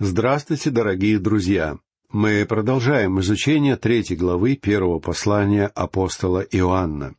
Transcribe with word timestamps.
Здравствуйте, 0.00 0.70
дорогие 0.70 1.18
друзья! 1.18 1.76
Мы 2.12 2.46
продолжаем 2.48 3.18
изучение 3.18 3.74
третьей 3.74 4.16
главы 4.16 4.54
первого 4.54 5.00
послания 5.00 5.66
апостола 5.74 6.38
Иоанна. 6.52 7.16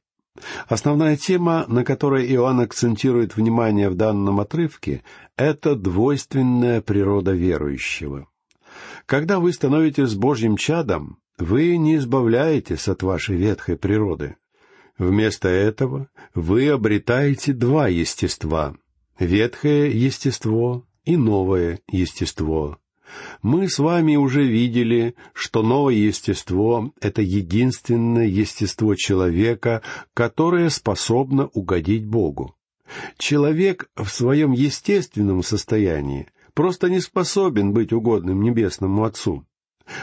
Основная 0.70 1.18
тема, 1.18 1.66
на 1.68 1.84
которой 1.84 2.26
Иоанн 2.34 2.62
акцентирует 2.62 3.36
внимание 3.36 3.90
в 3.90 3.96
данном 3.96 4.40
отрывке, 4.40 5.04
это 5.36 5.76
двойственная 5.76 6.80
природа 6.80 7.34
верующего. 7.34 8.30
Когда 9.06 9.40
вы 9.40 9.52
становитесь 9.52 10.16
Божьим 10.16 10.56
чадом, 10.56 11.20
вы 11.38 11.76
не 11.76 11.98
избавляетесь 11.98 12.88
от 12.88 13.04
вашей 13.04 13.36
ветхой 13.36 13.76
природы. 13.76 14.38
Вместо 14.98 15.50
этого 15.50 16.08
вы 16.34 16.70
обретаете 16.70 17.52
два 17.52 17.90
естества— 17.90 18.74
ветхое 19.20 19.92
естество 19.92 20.86
и 21.06 21.18
новое 21.18 21.80
естество. 21.88 22.78
Мы 23.42 23.68
с 23.70 23.80
вами 23.80 24.16
уже 24.16 24.44
видели, 24.46 25.16
что 25.34 25.64
новое 25.64 25.96
естество— 25.96 26.92
это 27.02 27.22
единственное 27.22 28.28
естество 28.28 28.96
человека, 28.96 29.82
которое 30.14 30.70
способно 30.70 31.48
угодить 31.48 32.06
Богу. 32.06 32.56
Человек 33.18 33.90
в 33.96 34.08
своем 34.10 34.52
естественном 34.52 35.44
состоянии 35.44 36.28
просто 36.54 36.90
не 36.90 37.00
способен 37.00 37.74
быть 37.74 37.94
угодным 37.94 38.42
Небесному 38.42 39.04
Отцу. 39.04 39.46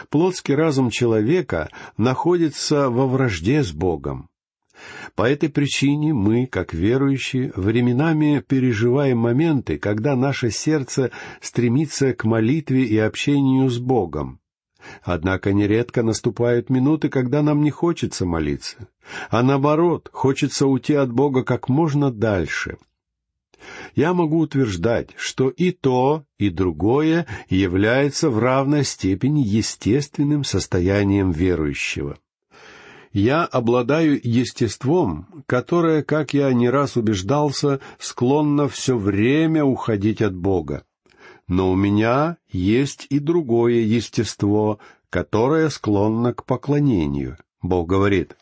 Плотский 0.09 0.54
разум 0.54 0.90
человека 0.90 1.68
находится 1.96 2.90
во 2.90 3.06
вражде 3.06 3.62
с 3.62 3.73
Богом. 3.73 4.28
По 5.15 5.29
этой 5.29 5.48
причине 5.48 6.12
мы, 6.12 6.47
как 6.47 6.75
верующие, 6.75 7.53
временами 7.57 8.43
переживаем 8.47 9.19
моменты, 9.19 9.79
когда 9.79 10.16
наше 10.16 10.51
сердце 10.51 11.11
стремится 11.41 12.12
к 12.12 12.25
молитве 12.25 12.85
и 12.85 12.99
общению 12.99 13.69
с 13.71 13.79
Богом. 13.79 14.41
Однако 15.02 15.52
нередко 15.52 16.02
наступают 16.02 16.71
минуты, 16.71 17.09
когда 17.09 17.43
нам 17.43 17.63
не 17.63 17.71
хочется 17.71 18.24
молиться, 18.24 18.88
а 19.30 19.43
наоборот, 19.43 20.09
хочется 20.13 20.66
уйти 20.66 20.95
от 20.95 21.13
Бога 21.13 21.43
как 21.43 21.68
можно 21.68 22.13
дальше. 22.13 22.77
Я 23.95 24.15
могу 24.15 24.38
утверждать, 24.38 25.11
что 25.16 25.49
и 25.49 25.73
то, 25.73 26.24
и 26.38 26.51
другое 26.51 27.27
является 27.49 28.30
в 28.30 28.38
равной 28.38 28.85
степени 28.85 29.40
естественным 29.40 30.45
состоянием 30.45 31.33
верующего. 31.33 32.18
Я 33.12 33.45
обладаю 33.45 34.21
естеством, 34.23 35.45
которое, 35.46 36.02
как 36.02 36.35
я 36.35 36.52
не 36.52 36.68
раз 36.68 36.96
убеждался, 36.96 37.80
склонно 37.99 38.68
все 38.68 38.96
время 38.96 39.65
уходить 39.65 40.23
от 40.23 40.35
Бога. 40.35 40.85
Но 41.49 41.71
у 41.71 41.77
меня 41.77 42.37
есть 42.51 43.07
и 43.09 43.18
другое 43.18 43.80
естество, 43.80 44.79
которое 45.10 45.68
склонно 45.71 46.34
к 46.34 46.45
поклонению. 46.45 47.38
Бог 47.62 47.88
говорит, 47.88 48.37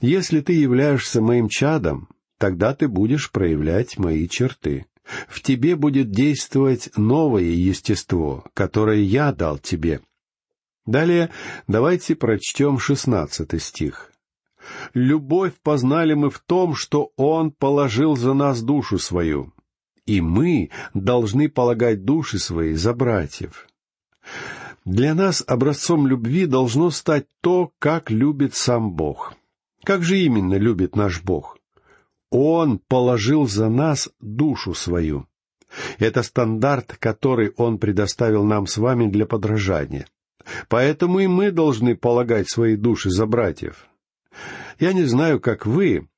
«Если 0.00 0.40
ты 0.40 0.52
являешься 0.52 1.20
моим 1.20 1.48
чадом, 1.48 2.08
тогда 2.38 2.74
ты 2.74 2.88
будешь 2.88 3.30
проявлять 3.30 3.98
мои 3.98 4.28
черты. 4.28 4.86
В 5.28 5.40
тебе 5.40 5.76
будет 5.76 6.10
действовать 6.10 6.90
новое 6.96 7.44
естество, 7.44 8.44
которое 8.54 9.00
я 9.02 9.32
дал 9.32 9.58
тебе, 9.58 10.00
Далее 10.86 11.30
давайте 11.66 12.14
прочтем 12.14 12.78
шестнадцатый 12.78 13.60
стих. 13.60 14.12
«Любовь 14.94 15.52
познали 15.62 16.14
мы 16.14 16.30
в 16.30 16.38
том, 16.38 16.74
что 16.74 17.10
Он 17.16 17.50
положил 17.50 18.16
за 18.16 18.34
нас 18.34 18.62
душу 18.62 18.98
свою, 18.98 19.52
и 20.06 20.20
мы 20.20 20.70
должны 20.94 21.48
полагать 21.48 22.04
души 22.04 22.38
свои 22.38 22.74
за 22.74 22.94
братьев». 22.94 23.66
Для 24.84 25.14
нас 25.14 25.42
образцом 25.44 26.06
любви 26.06 26.46
должно 26.46 26.90
стать 26.90 27.26
то, 27.40 27.72
как 27.80 28.08
любит 28.08 28.54
сам 28.54 28.92
Бог. 28.92 29.34
Как 29.82 30.04
же 30.04 30.18
именно 30.18 30.54
любит 30.54 30.94
наш 30.94 31.22
Бог? 31.22 31.58
Он 32.30 32.78
положил 32.78 33.48
за 33.48 33.68
нас 33.68 34.08
душу 34.20 34.74
свою. 34.74 35.26
Это 35.98 36.22
стандарт, 36.22 36.96
который 37.00 37.52
Он 37.56 37.78
предоставил 37.78 38.44
нам 38.44 38.68
с 38.68 38.78
вами 38.78 39.08
для 39.08 39.26
подражания. 39.26 40.06
Поэтому 40.68 41.20
и 41.20 41.26
мы 41.26 41.50
должны 41.50 41.96
полагать 41.96 42.48
свои 42.48 42.76
души 42.76 43.10
за 43.10 43.26
братьев. 43.26 43.86
Я 44.78 44.92
не 44.92 45.04
знаю, 45.04 45.40
как 45.40 45.66
вы, 45.66 46.08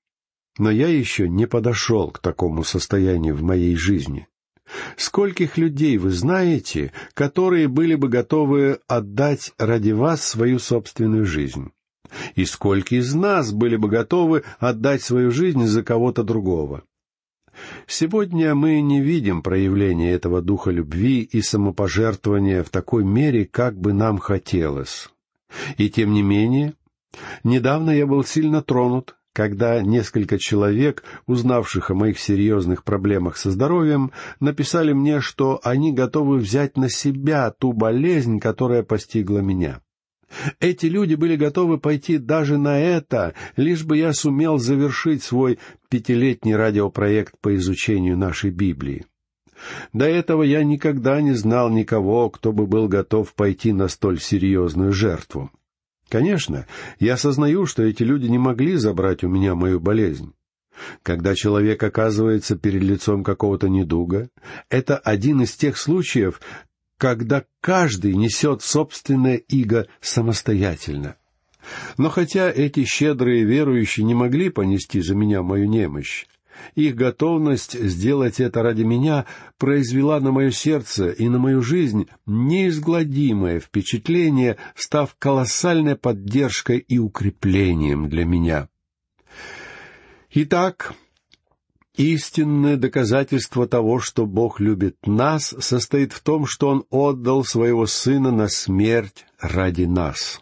но 0.58 0.70
я 0.70 0.88
еще 0.88 1.28
не 1.28 1.46
подошел 1.46 2.10
к 2.10 2.18
такому 2.18 2.64
состоянию 2.64 3.34
в 3.34 3.42
моей 3.42 3.76
жизни. 3.76 4.26
Скольких 4.96 5.56
людей 5.56 5.96
вы 5.96 6.10
знаете, 6.10 6.92
которые 7.14 7.68
были 7.68 7.94
бы 7.94 8.08
готовы 8.08 8.80
отдать 8.86 9.52
ради 9.58 9.92
вас 9.92 10.22
свою 10.22 10.58
собственную 10.58 11.24
жизнь? 11.24 11.70
И 12.34 12.44
сколько 12.44 12.96
из 12.96 13.14
нас 13.14 13.52
были 13.52 13.76
бы 13.76 13.88
готовы 13.88 14.44
отдать 14.58 15.02
свою 15.02 15.30
жизнь 15.30 15.64
за 15.64 15.82
кого-то 15.82 16.22
другого? 16.22 16.82
Сегодня 17.90 18.54
мы 18.54 18.82
не 18.82 19.00
видим 19.00 19.42
проявления 19.42 20.12
этого 20.12 20.42
духа 20.42 20.70
любви 20.70 21.22
и 21.22 21.40
самопожертвования 21.40 22.62
в 22.62 22.68
такой 22.68 23.02
мере, 23.02 23.46
как 23.46 23.80
бы 23.80 23.94
нам 23.94 24.18
хотелось. 24.18 25.08
И 25.78 25.88
тем 25.88 26.12
не 26.12 26.22
менее, 26.22 26.74
недавно 27.44 27.90
я 27.90 28.06
был 28.06 28.24
сильно 28.24 28.60
тронут, 28.60 29.16
когда 29.32 29.80
несколько 29.80 30.38
человек, 30.38 31.02
узнавших 31.26 31.90
о 31.90 31.94
моих 31.94 32.18
серьезных 32.18 32.84
проблемах 32.84 33.38
со 33.38 33.50
здоровьем, 33.50 34.12
написали 34.38 34.92
мне, 34.92 35.22
что 35.22 35.58
они 35.62 35.90
готовы 35.94 36.36
взять 36.36 36.76
на 36.76 36.90
себя 36.90 37.50
ту 37.50 37.72
болезнь, 37.72 38.38
которая 38.38 38.82
постигла 38.82 39.38
меня. 39.38 39.80
Эти 40.60 40.86
люди 40.86 41.14
были 41.14 41.36
готовы 41.36 41.78
пойти 41.78 42.18
даже 42.18 42.58
на 42.58 42.78
это, 42.78 43.34
лишь 43.56 43.84
бы 43.84 43.96
я 43.96 44.12
сумел 44.12 44.58
завершить 44.58 45.22
свой 45.22 45.58
пятилетний 45.88 46.54
радиопроект 46.54 47.34
по 47.40 47.54
изучению 47.56 48.16
нашей 48.16 48.50
Библии. 48.50 49.06
До 49.92 50.04
этого 50.04 50.42
я 50.42 50.62
никогда 50.62 51.20
не 51.20 51.32
знал 51.32 51.70
никого, 51.70 52.30
кто 52.30 52.52
бы 52.52 52.66
был 52.66 52.88
готов 52.88 53.34
пойти 53.34 53.72
на 53.72 53.88
столь 53.88 54.20
серьезную 54.20 54.92
жертву. 54.92 55.50
Конечно, 56.08 56.66
я 57.00 57.14
осознаю, 57.14 57.66
что 57.66 57.82
эти 57.82 58.02
люди 58.02 58.26
не 58.26 58.38
могли 58.38 58.76
забрать 58.76 59.24
у 59.24 59.28
меня 59.28 59.54
мою 59.54 59.80
болезнь. 59.80 60.32
Когда 61.02 61.34
человек 61.34 61.82
оказывается 61.82 62.56
перед 62.56 62.82
лицом 62.82 63.24
какого-то 63.24 63.68
недуга, 63.68 64.30
это 64.70 64.96
один 64.96 65.42
из 65.42 65.54
тех 65.54 65.76
случаев, 65.76 66.40
когда 66.98 67.44
каждый 67.60 68.14
несет 68.14 68.62
собственное 68.62 69.36
иго 69.36 69.86
самостоятельно. 70.00 71.16
Но 71.96 72.08
хотя 72.08 72.50
эти 72.50 72.84
щедрые 72.84 73.44
верующие 73.44 74.04
не 74.04 74.14
могли 74.14 74.50
понести 74.50 75.00
за 75.00 75.14
меня 75.14 75.42
мою 75.42 75.66
немощь, 75.66 76.26
их 76.74 76.96
готовность 76.96 77.78
сделать 77.78 78.40
это 78.40 78.62
ради 78.62 78.82
меня 78.82 79.26
произвела 79.58 80.18
на 80.18 80.32
мое 80.32 80.50
сердце 80.50 81.10
и 81.10 81.28
на 81.28 81.38
мою 81.38 81.62
жизнь 81.62 82.08
неизгладимое 82.26 83.60
впечатление, 83.60 84.56
став 84.74 85.14
колоссальной 85.18 85.94
поддержкой 85.94 86.78
и 86.78 86.98
укреплением 86.98 88.08
для 88.08 88.24
меня. 88.24 88.68
Итак, 90.30 90.94
Истинное 91.98 92.76
доказательство 92.76 93.66
того, 93.66 93.98
что 93.98 94.24
Бог 94.24 94.60
любит 94.60 94.96
нас, 95.04 95.52
состоит 95.58 96.12
в 96.12 96.20
том, 96.20 96.46
что 96.46 96.68
Он 96.68 96.84
отдал 96.90 97.42
своего 97.42 97.86
Сына 97.86 98.30
на 98.30 98.46
смерть 98.46 99.26
ради 99.40 99.82
нас. 99.82 100.40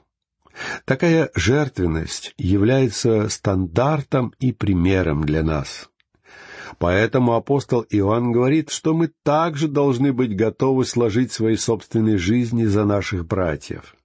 Такая 0.84 1.30
жертвенность 1.34 2.34
является 2.36 3.30
стандартом 3.30 4.34
и 4.38 4.52
примером 4.52 5.24
для 5.24 5.42
нас. 5.42 5.88
Поэтому 6.78 7.32
апостол 7.32 7.86
Иоанн 7.88 8.32
говорит, 8.32 8.68
что 8.68 8.92
мы 8.92 9.10
также 9.22 9.66
должны 9.66 10.12
быть 10.12 10.36
готовы 10.36 10.84
сложить 10.84 11.32
свои 11.32 11.56
собственные 11.56 12.18
жизни 12.18 12.66
за 12.66 12.84
наших 12.84 13.26
братьев. 13.26 13.96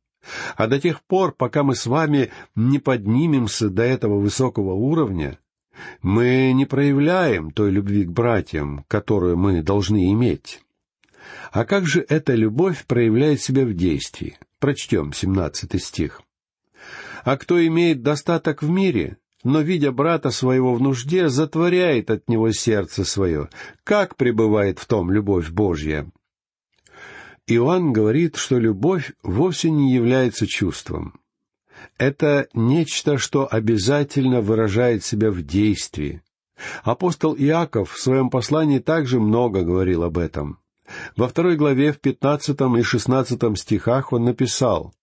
А 0.55 0.67
до 0.67 0.79
тех 0.79 1.03
пор, 1.03 1.33
пока 1.33 1.63
мы 1.63 1.75
с 1.75 1.85
вами 1.85 2.31
не 2.55 2.79
поднимемся 2.79 3.69
до 3.69 3.83
этого 3.83 4.21
высокого 4.21 4.71
уровня, 4.71 5.37
мы 6.01 6.51
не 6.53 6.65
проявляем 6.65 7.51
той 7.51 7.71
любви 7.71 8.05
к 8.05 8.11
братьям, 8.11 8.85
которую 8.87 9.37
мы 9.37 9.61
должны 9.61 10.11
иметь. 10.11 10.61
А 11.51 11.65
как 11.65 11.85
же 11.85 12.05
эта 12.07 12.33
любовь 12.33 12.85
проявляет 12.85 13.41
себя 13.41 13.65
в 13.65 13.73
действии? 13.73 14.37
Прочтем 14.59 15.13
семнадцатый 15.13 15.79
стих. 15.79 16.21
«А 17.23 17.37
кто 17.37 17.65
имеет 17.65 18.01
достаток 18.01 18.63
в 18.63 18.69
мире, 18.69 19.17
но, 19.43 19.61
видя 19.61 19.91
брата 19.91 20.31
своего 20.31 20.73
в 20.73 20.81
нужде, 20.81 21.29
затворяет 21.29 22.09
от 22.09 22.27
него 22.29 22.51
сердце 22.51 23.05
свое, 23.05 23.49
как 23.83 24.15
пребывает 24.15 24.79
в 24.79 24.85
том 24.85 25.11
любовь 25.11 25.49
Божья?» 25.49 26.07
Иоанн 27.47 27.91
говорит, 27.91 28.37
что 28.37 28.57
любовь 28.57 29.13
вовсе 29.23 29.71
не 29.71 29.93
является 29.93 30.47
чувством 30.47 31.20
это 31.97 32.47
нечто, 32.53 33.17
что 33.17 33.47
обязательно 33.49 34.41
выражает 34.41 35.03
себя 35.03 35.31
в 35.31 35.41
действии. 35.41 36.21
Апостол 36.83 37.35
Иаков 37.35 37.91
в 37.91 37.99
своем 37.99 38.29
послании 38.29 38.79
также 38.79 39.19
много 39.19 39.61
говорил 39.61 40.03
об 40.03 40.17
этом. 40.17 40.59
Во 41.15 41.27
второй 41.27 41.55
главе 41.55 41.91
в 41.93 41.99
пятнадцатом 41.99 42.77
и 42.77 42.81
шестнадцатом 42.81 43.55
стихах 43.55 44.13
он 44.13 44.25
написал 44.25 44.93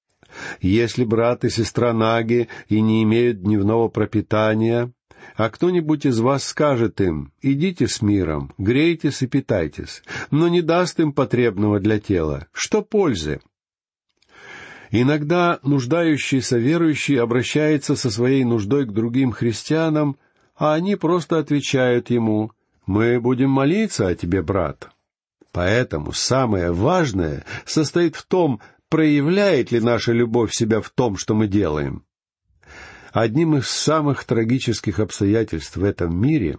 «Если 0.61 1.05
брат 1.05 1.45
и 1.45 1.51
сестра 1.51 1.93
наги 1.93 2.49
и 2.69 2.81
не 2.81 3.03
имеют 3.03 3.43
дневного 3.43 3.89
пропитания, 3.89 4.93
а 5.37 5.51
кто-нибудь 5.51 6.07
из 6.07 6.21
вас 6.21 6.45
скажет 6.45 7.01
им, 7.01 7.33
идите 7.43 7.89
с 7.89 8.03
миром, 8.03 8.53
грейтесь 8.59 9.23
и 9.23 9.27
питайтесь, 9.27 10.03
но 10.31 10.49
не 10.49 10.63
даст 10.63 11.01
им 11.01 11.13
потребного 11.13 11.81
для 11.81 11.99
тела, 11.99 12.47
что 12.53 12.83
пользы? 12.83 13.41
Иногда 14.91 15.59
нуждающийся 15.63 16.57
верующий 16.57 17.21
обращается 17.21 17.95
со 17.95 18.11
своей 18.11 18.45
нуждой 18.45 18.87
к 18.87 18.93
другим 18.93 19.33
христианам, 19.33 20.17
а 20.57 20.75
они 20.75 20.97
просто 20.97 21.39
отвечают 21.39 22.11
ему 22.11 22.53
«Мы 22.87 23.21
будем 23.21 23.51
молиться 23.51 24.09
о 24.09 24.15
тебе, 24.15 24.43
брат». 24.43 24.91
Поэтому 25.53 26.13
самое 26.13 26.73
важное 26.73 27.45
состоит 27.65 28.17
в 28.17 28.25
том, 28.25 28.61
проявляет 28.89 29.73
ли 29.73 29.81
наша 29.81 30.13
любовь 30.13 30.53
себя 30.53 30.81
в 30.81 30.91
том, 30.91 31.17
что 31.17 31.35
мы 31.35 31.49
делаем. 31.49 32.05
Одним 33.13 33.57
из 33.57 33.69
самых 33.69 34.25
трагических 34.25 35.01
обстоятельств 35.01 35.77
в 35.77 35.85
этом 35.85 36.19
мире 36.21 36.59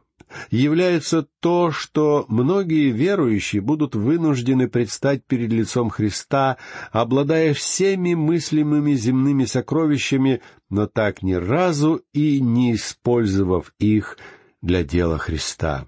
является 0.51 1.27
то, 1.39 1.71
что 1.71 2.25
многие 2.27 2.91
верующие 2.91 3.61
будут 3.61 3.95
вынуждены 3.95 4.67
предстать 4.67 5.23
перед 5.25 5.51
лицом 5.51 5.89
Христа, 5.89 6.57
обладая 6.91 7.53
всеми 7.53 8.13
мыслимыми 8.13 8.93
земными 8.93 9.45
сокровищами, 9.45 10.41
но 10.69 10.87
так 10.87 11.23
ни 11.23 11.33
разу 11.33 12.01
и 12.13 12.39
не 12.39 12.75
использовав 12.75 13.73
их 13.79 14.17
для 14.61 14.83
дела 14.83 15.17
Христа. 15.17 15.85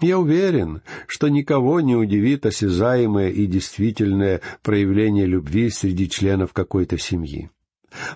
Я 0.00 0.18
уверен, 0.18 0.82
что 1.06 1.28
никого 1.28 1.80
не 1.80 1.94
удивит 1.94 2.44
осязаемое 2.44 3.30
и 3.30 3.46
действительное 3.46 4.40
проявление 4.62 5.26
любви 5.26 5.70
среди 5.70 6.08
членов 6.08 6.52
какой-то 6.52 6.98
семьи. 6.98 7.50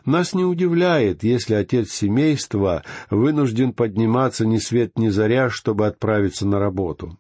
Нас 0.05 0.35
не 0.35 0.45
удивляет, 0.45 1.23
если 1.23 1.55
отец 1.55 1.91
семейства 1.91 2.83
вынужден 3.11 3.73
подниматься 3.73 4.47
ни 4.47 4.59
свет 4.59 4.99
ни 4.99 5.09
заря, 5.09 5.51
чтобы 5.51 5.87
отправиться 5.87 6.47
на 6.47 6.59
работу. 6.59 7.19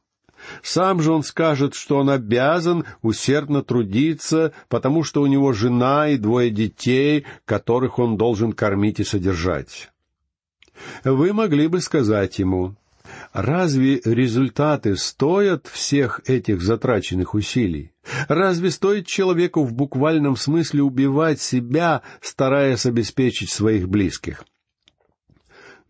Сам 0.63 1.01
же 1.01 1.13
он 1.13 1.23
скажет, 1.23 1.75
что 1.75 1.99
он 1.99 2.11
обязан 2.11 2.85
усердно 3.03 3.63
трудиться, 3.63 4.53
потому 4.69 5.03
что 5.03 5.23
у 5.23 5.27
него 5.27 5.53
жена 5.53 6.09
и 6.09 6.19
двое 6.19 6.51
детей, 6.51 7.25
которых 7.45 7.99
он 7.99 8.17
должен 8.17 8.53
кормить 8.53 9.01
и 9.01 9.05
содержать. 9.05 9.91
Вы 11.05 11.33
могли 11.33 11.69
бы 11.69 11.81
сказать 11.81 12.39
ему, 12.39 12.77
Разве 13.37 14.01
результаты 14.03 14.97
стоят 14.97 15.67
всех 15.67 16.23
этих 16.25 16.63
затраченных 16.63 17.35
усилий? 17.35 17.93
Разве 18.29 18.71
стоит 18.71 19.07
человеку 19.07 19.63
в 19.63 19.75
буквальном 19.75 20.37
смысле 20.37 20.83
убивать 20.83 21.39
себя, 21.39 22.01
стараясь 22.23 22.87
обеспечить 22.87 23.51
своих 23.51 23.91
близких? 23.91 24.43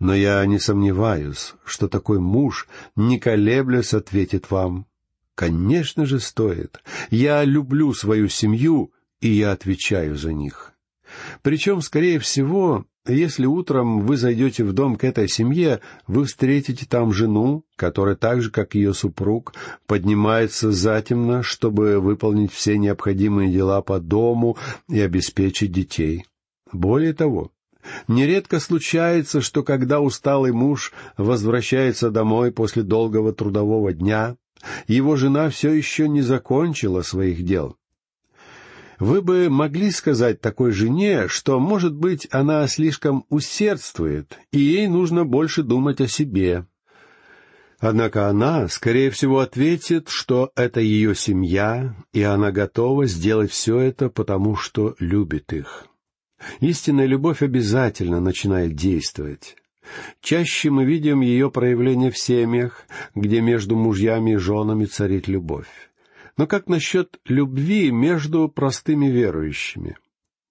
Но 0.01 0.13
я 0.13 0.45
не 0.45 0.59
сомневаюсь, 0.59 1.55
что 1.65 1.87
такой 1.87 2.19
муж, 2.19 2.67
не 2.97 3.21
колеблясь, 3.21 3.95
ответит 3.95 4.51
вам. 4.51 4.89
Конечно 5.37 6.05
же, 6.05 6.19
стоит. 6.19 6.83
Я 7.11 7.45
люблю 7.45 7.95
свою 7.95 8.29
семью, 8.29 8.93
и 9.21 9.29
я 9.29 9.53
отвечаю 9.53 10.17
за 10.17 10.33
них. 10.33 10.76
Причем, 11.43 11.81
скорее 11.81 12.19
всего, 12.19 12.85
если 13.09 13.47
утром 13.47 14.01
вы 14.01 14.17
зайдете 14.17 14.65
в 14.65 14.73
дом 14.73 14.97
к 14.97 15.05
этой 15.05 15.29
семье, 15.29 15.81
вы 16.07 16.25
встретите 16.25 16.87
там 16.87 17.13
жену, 17.13 17.65
которая 17.77 18.17
так 18.17 18.43
же, 18.43 18.51
как 18.51 18.75
ее 18.75 18.95
супруг, 18.95 19.55
поднимается 19.87 20.73
затемно, 20.73 21.43
чтобы 21.43 22.01
выполнить 22.01 22.53
все 22.53 22.79
необходимые 22.79 23.53
дела 23.53 23.81
по 23.81 24.01
дому 24.01 24.57
и 24.89 25.01
обеспечить 25.01 25.73
детей. 25.73 26.25
Более 26.73 27.13
того, 27.13 27.53
нередко 28.09 28.59
случается, 28.59 29.41
что 29.41 29.63
когда 29.63 30.01
усталый 30.01 30.53
муж 30.53 30.93
возвращается 31.17 32.11
домой 32.11 32.51
после 32.51 32.83
долгого 32.83 33.33
трудового 33.33 33.93
дня, 33.93 34.37
его 34.89 35.15
жена 35.15 35.49
все 35.51 35.71
еще 35.73 36.09
не 36.09 36.23
закончила 36.23 37.03
своих 37.03 37.45
дел. 37.45 37.77
Вы 38.99 39.21
бы 39.21 39.51
могли 39.51 39.91
сказать 39.91 40.41
такой 40.41 40.73
жене, 40.73 41.29
что, 41.29 41.61
может 41.61 41.95
быть, 41.95 42.27
она 42.31 42.67
слишком 42.67 43.27
усердствует, 43.29 44.39
и 44.53 44.59
ей 44.59 44.89
нужно 44.89 45.25
больше 45.25 45.63
думать 45.63 46.01
о 46.01 46.09
себе. 46.09 46.67
Однако 47.79 48.29
она, 48.29 48.69
скорее 48.69 49.11
всего, 49.11 49.41
ответит, 49.41 50.09
что 50.09 50.51
это 50.57 50.81
ее 50.81 51.15
семья, 51.15 51.95
и 52.15 52.23
она 52.23 52.51
готова 52.51 53.05
сделать 53.05 53.51
все 53.51 53.79
это, 53.79 54.09
потому 54.09 54.57
что 54.57 54.97
любит 54.99 55.53
их. 55.53 55.87
Истинная 56.61 57.07
любовь 57.07 57.43
обязательно 57.43 58.21
начинает 58.21 58.75
действовать. 58.75 59.57
Чаще 60.21 60.71
мы 60.71 60.85
видим 60.85 61.21
ее 61.21 61.51
проявление 61.51 62.11
в 62.11 62.19
семьях, 62.19 62.87
где 63.15 63.41
между 63.43 63.77
мужьями 63.77 64.33
и 64.33 64.37
женами 64.37 64.87
царит 64.87 65.29
любовь. 65.29 65.69
Но 66.37 66.47
как 66.47 66.69
насчет 66.69 67.19
любви 67.25 67.91
между 67.91 68.49
простыми 68.49 69.07
верующими? 69.07 69.97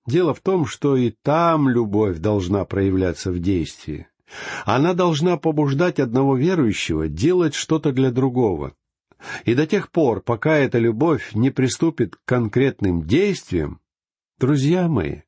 Дело 0.07 0.33
в 0.33 0.39
том, 0.39 0.65
что 0.65 0.95
и 0.97 1.11
там 1.11 1.69
любовь 1.69 2.17
должна 2.17 2.65
проявляться 2.65 3.31
в 3.31 3.39
действии. 3.39 4.07
Она 4.65 4.93
должна 4.93 5.37
побуждать 5.37 5.99
одного 5.99 6.35
верующего 6.35 7.07
делать 7.07 7.53
что-то 7.53 7.91
для 7.91 8.11
другого. 8.11 8.73
И 9.45 9.53
до 9.53 9.65
тех 9.65 9.91
пор, 9.91 10.21
пока 10.21 10.57
эта 10.57 10.79
любовь 10.79 11.33
не 11.33 11.51
приступит 11.51 12.15
к 12.15 12.19
конкретным 12.25 13.03
действиям, 13.03 13.79
друзья 14.39 14.87
мои, 14.87 15.21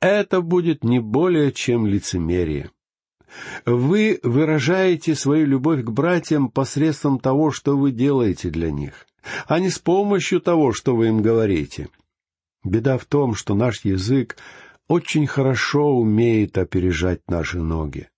это 0.00 0.40
будет 0.40 0.84
не 0.84 1.00
более 1.00 1.52
чем 1.52 1.86
лицемерие. 1.86 2.70
Вы 3.64 4.20
выражаете 4.22 5.14
свою 5.14 5.46
любовь 5.46 5.82
к 5.82 5.90
братьям 5.90 6.48
посредством 6.48 7.18
того, 7.18 7.50
что 7.50 7.76
вы 7.76 7.90
делаете 7.90 8.50
для 8.50 8.70
них 8.70 9.06
а 9.46 9.60
не 9.60 9.70
с 9.70 9.78
помощью 9.78 10.40
того, 10.40 10.72
что 10.72 10.94
вы 10.94 11.08
им 11.08 11.22
говорите. 11.22 11.88
Беда 12.64 12.98
в 12.98 13.04
том, 13.04 13.34
что 13.34 13.54
наш 13.54 13.84
язык 13.84 14.36
очень 14.88 15.26
хорошо 15.26 15.96
умеет 15.96 16.58
опережать 16.58 17.20
наши 17.28 17.58
ноги. 17.58 18.08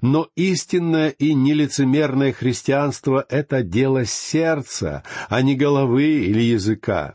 Но 0.00 0.28
истинное 0.36 1.08
и 1.08 1.34
нелицемерное 1.34 2.32
христианство— 2.32 3.24
это 3.28 3.62
дело 3.62 4.04
сердца, 4.04 5.02
а 5.28 5.42
не 5.42 5.56
головы 5.56 6.24
или 6.24 6.40
языка. 6.40 7.14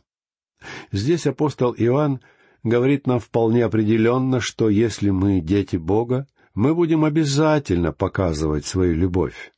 Здесь 0.91 1.27
апостол 1.27 1.73
Иоанн 1.77 2.19
говорит 2.63 3.07
нам 3.07 3.19
вполне 3.19 3.63
определенно, 3.63 4.41
что 4.41 4.69
если 4.69 5.11
мы 5.11 5.39
дети 5.39 5.77
Бога, 5.77 6.27
мы 6.53 6.73
будем 6.73 7.05
обязательно 7.05 7.93
показывать 7.93 8.65
свою 8.65 8.95
любовь. 8.95 9.53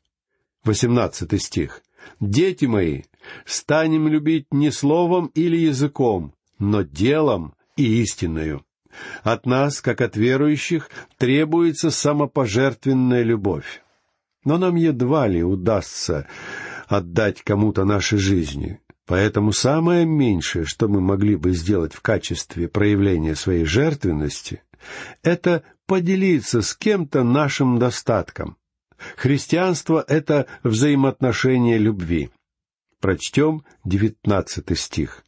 Восемнадцатый 0.63 1.39
стих. 1.39 1.81
«Дети 2.19 2.65
мои, 2.65 3.03
станем 3.45 4.07
любить 4.07 4.47
не 4.51 4.71
словом 4.71 5.31
или 5.35 5.57
языком, 5.57 6.33
но 6.57 6.81
делом 6.81 7.53
и 7.75 8.01
истинною. 8.01 8.65
От 9.23 9.45
нас, 9.45 9.81
как 9.81 10.01
от 10.01 10.15
верующих, 10.15 10.89
требуется 11.17 11.91
самопожертвенная 11.91 13.23
любовь. 13.23 13.81
Но 14.43 14.57
нам 14.57 14.75
едва 14.75 15.27
ли 15.27 15.43
удастся 15.43 16.27
отдать 16.87 17.41
кому-то 17.43 17.85
наши 17.85 18.17
жизни. 18.17 18.79
Поэтому 19.05 19.53
самое 19.53 20.05
меньшее, 20.05 20.65
что 20.65 20.87
мы 20.87 21.01
могли 21.01 21.35
бы 21.35 21.51
сделать 21.51 21.93
в 21.93 22.01
качестве 22.01 22.67
проявления 22.67 23.35
своей 23.35 23.65
жертвенности, 23.65 24.61
это 25.23 25.63
поделиться 25.87 26.61
с 26.61 26.75
кем-то 26.75 27.23
нашим 27.23 27.79
достатком. 27.79 28.58
Христианство— 29.15 30.03
это 30.07 30.47
взаимоотношение 30.63 31.77
любви. 31.77 32.29
Прочтем 32.99 33.63
девятнадцатый 33.85 34.77
стих. 34.77 35.23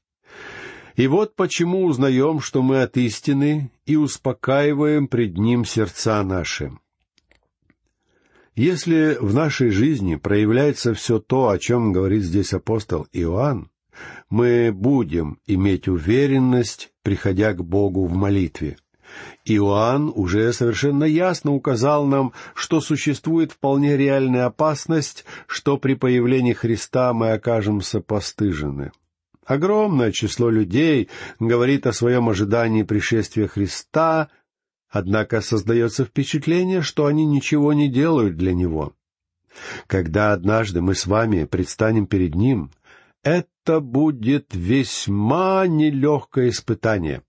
«И 0.95 1.07
вот 1.07 1.35
почему 1.35 1.85
узнаем, 1.85 2.41
что 2.41 2.61
мы 2.61 2.81
от 2.81 2.97
истины, 2.97 3.71
и 3.85 3.95
успокаиваем 3.95 5.07
пред 5.07 5.37
Ним 5.37 5.65
сердца 5.65 6.21
наши». 6.23 6.71
Если 8.55 9.17
в 9.19 9.33
нашей 9.33 9.69
жизни 9.69 10.15
проявляется 10.15 10.93
все 10.93 11.19
то, 11.19 11.49
о 11.49 11.57
чем 11.57 11.93
говорит 11.93 12.23
здесь 12.23 12.53
апостол 12.53 13.07
Иоанн, 13.13 13.71
мы 14.29 14.71
будем 14.73 15.39
иметь 15.47 15.87
уверенность, 15.87 16.91
приходя 17.01 17.53
к 17.53 17.63
Богу 17.63 18.05
в 18.05 18.13
молитве. 18.13 18.77
Иоанн 19.45 20.11
уже 20.13 20.53
совершенно 20.53 21.03
ясно 21.03 21.53
указал 21.53 22.05
нам, 22.05 22.33
что 22.53 22.79
существует 22.81 23.51
вполне 23.51 23.97
реальная 23.97 24.45
опасность, 24.45 25.25
что 25.47 25.77
при 25.77 25.95
появлении 25.95 26.53
Христа 26.53 27.13
мы 27.13 27.31
окажемся 27.31 28.01
постыжены. 28.01 28.91
Огромное 29.45 30.11
число 30.11 30.49
людей 30.49 31.09
говорит 31.39 31.87
о 31.87 31.93
своем 31.93 32.29
ожидании 32.29 32.83
пришествия 32.83 33.47
Христа, 33.47 34.29
однако 34.89 35.41
создается 35.41 36.05
впечатление, 36.05 36.81
что 36.81 37.07
они 37.07 37.25
ничего 37.25 37.73
не 37.73 37.89
делают 37.89 38.37
для 38.37 38.53
Него. 38.53 38.93
Когда 39.87 40.31
однажды 40.31 40.81
мы 40.81 40.95
с 40.95 41.05
вами 41.05 41.45
предстанем 41.45 42.05
перед 42.05 42.35
Ним, 42.35 42.71
это 43.23 43.79
будет 43.79 44.53
весьма 44.53 45.67
нелегкое 45.67 46.49
испытание, 46.49 47.23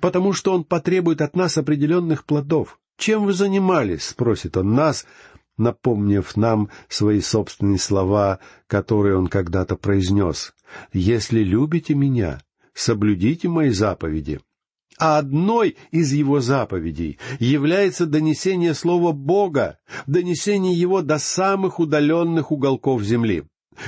потому 0.00 0.32
что 0.32 0.52
он 0.52 0.64
потребует 0.64 1.20
от 1.20 1.36
нас 1.36 1.58
определенных 1.58 2.24
плодов. 2.24 2.78
«Чем 2.96 3.24
вы 3.24 3.32
занимались?»— 3.32 4.04
спросит 4.08 4.56
он 4.56 4.74
нас, 4.74 5.06
напомнив 5.56 6.36
нам 6.36 6.68
свои 6.88 7.20
собственные 7.20 7.78
слова, 7.78 8.40
которые 8.66 9.16
он 9.16 9.28
когда-то 9.28 9.76
произнес. 9.76 10.54
«Если 10.92 11.40
любите 11.40 11.94
меня, 11.94 12.40
соблюдите 12.74 13.48
мои 13.48 13.70
заповеди». 13.70 14.40
А 14.98 15.18
одной 15.18 15.76
из 15.92 16.12
его 16.12 16.40
заповедей 16.40 17.20
является 17.38 18.04
донесение 18.04 18.74
слова 18.74 19.12
Бога, 19.12 19.78
донесение 20.08 20.74
его 20.74 21.02
до 21.02 21.18
самых 21.18 21.78
удаленных 21.78 22.50
уголков 22.50 23.02
земли. 23.02 23.44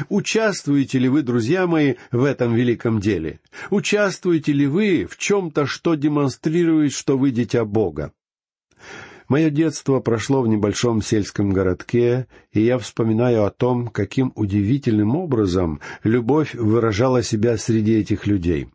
Участвуете 0.09 0.99
ли 0.99 1.09
вы, 1.09 1.23
друзья 1.23 1.67
мои, 1.67 1.95
в 2.13 2.25
этом 2.25 2.55
великом 2.55 3.01
деле? 3.01 3.41
Участвуете 3.71 4.53
ли 4.53 4.67
вы 4.67 5.07
в 5.11 5.17
чем-то, 5.17 5.67
что 5.67 5.95
демонстрирует, 5.95 6.93
что 6.93 7.19
вы 7.19 7.31
дитя 7.31 7.65
Бога? 7.65 8.13
Мое 9.29 9.51
детство 9.51 10.01
прошло 10.01 10.43
в 10.43 10.49
небольшом 10.49 11.03
сельском 11.03 11.51
городке, 11.51 12.27
и 12.53 12.63
я 12.63 12.79
вспоминаю 12.79 13.45
о 13.45 13.51
том, 13.51 13.87
каким 13.87 14.33
удивительным 14.35 15.15
образом 15.15 15.81
любовь 16.03 16.55
выражала 16.55 17.23
себя 17.23 17.57
среди 17.57 17.95
этих 17.95 18.27
людей. 18.27 18.69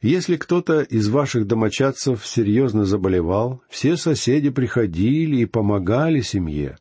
Если 0.00 0.36
кто-то 0.36 0.80
из 0.80 1.10
ваших 1.10 1.46
домочадцев 1.46 2.26
серьезно 2.26 2.86
заболевал, 2.86 3.62
все 3.68 3.98
соседи 3.98 4.48
приходили 4.48 5.36
и 5.36 5.44
помогали 5.44 6.22
семье. 6.22 6.78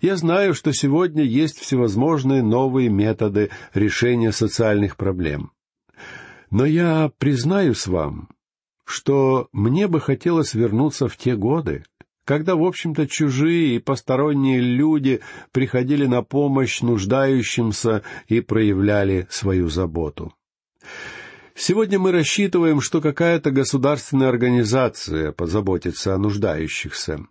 Я 0.00 0.16
знаю, 0.16 0.54
что 0.54 0.72
сегодня 0.72 1.22
есть 1.22 1.58
всевозможные 1.58 2.42
новые 2.42 2.88
методы 2.88 3.50
решения 3.74 4.32
социальных 4.32 4.96
проблем. 4.96 5.52
Но 6.50 6.64
я 6.64 7.10
признаюсь 7.18 7.86
вам, 7.86 8.28
что 8.84 9.48
мне 9.52 9.86
бы 9.86 10.00
хотелось 10.00 10.54
вернуться 10.54 11.08
в 11.08 11.16
те 11.16 11.36
годы, 11.36 11.84
когда, 12.24 12.56
в 12.56 12.62
общем-то, 12.62 13.06
чужие 13.06 13.76
и 13.76 13.78
посторонние 13.78 14.60
люди 14.60 15.20
приходили 15.52 16.06
на 16.06 16.22
помощь 16.22 16.82
нуждающимся 16.82 18.02
и 18.26 18.40
проявляли 18.40 19.26
свою 19.30 19.68
заботу. 19.68 20.34
Сегодня 21.54 21.98
мы 21.98 22.12
рассчитываем, 22.12 22.80
что 22.80 23.00
какая-то 23.00 23.50
государственная 23.50 24.28
организация 24.28 25.32
позаботится 25.32 26.14
о 26.14 26.18
нуждающихся. 26.18 27.26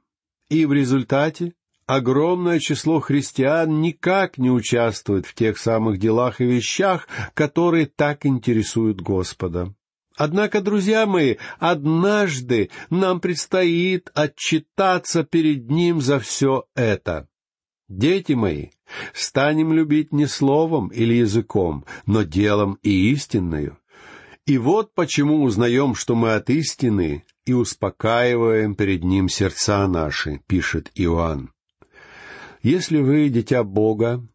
И 0.50 0.66
в 0.66 0.74
результате 0.74 1.54
огромное 1.88 2.60
число 2.60 3.00
христиан 3.00 3.82
никак 3.82 4.38
не 4.38 4.52
участвует 4.52 5.26
в 5.26 5.34
тех 5.34 5.58
самых 5.58 5.98
делах 5.98 6.40
и 6.42 6.46
вещах, 6.46 7.08
которые 7.34 7.88
так 7.88 8.26
интересуют 8.26 9.02
Господа. 9.02 9.74
Однако, 10.18 10.62
друзья 10.62 11.06
мои, 11.06 11.36
однажды 11.60 12.70
нам 12.90 13.20
предстоит 13.20 14.12
отчитаться 14.14 15.24
перед 15.24 15.70
Ним 15.70 16.02
за 16.02 16.20
все 16.20 16.66
это. 16.76 17.28
Дети 17.88 18.34
мои, 18.34 18.70
станем 19.14 19.72
любить 19.72 20.12
не 20.12 20.26
словом 20.26 20.88
или 20.90 21.14
языком, 21.14 21.86
но 22.06 22.24
делом 22.24 22.80
и 22.84 23.12
истинною. 23.12 23.78
И 24.46 24.58
вот 24.58 24.94
почему 24.94 25.44
узнаем, 25.44 25.94
что 25.94 26.16
мы 26.16 26.34
от 26.34 26.50
истины, 26.50 27.24
и 27.46 27.54
успокаиваем 27.54 28.76
перед 28.76 29.04
Ним 29.04 29.30
сердца 29.30 29.88
наши, 29.88 30.42
пишет 30.48 30.92
Иоанн. 30.96 31.52
Если 32.62 33.00
вы 33.00 33.30
дитя 33.30 33.64
Бога, 33.64 34.26